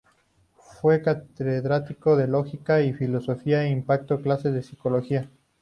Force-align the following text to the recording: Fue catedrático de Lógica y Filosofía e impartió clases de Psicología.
Fue 0.81 1.03
catedrático 1.03 2.15
de 2.17 2.27
Lógica 2.27 2.81
y 2.81 2.91
Filosofía 2.91 3.65
e 3.65 3.69
impartió 3.69 4.19
clases 4.19 4.51
de 4.51 4.63
Psicología. 4.63 5.29